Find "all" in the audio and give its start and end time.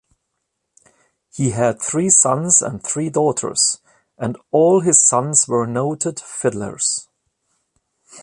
4.49-4.79